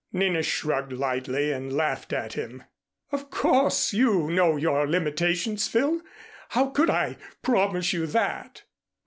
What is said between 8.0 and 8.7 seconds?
that?"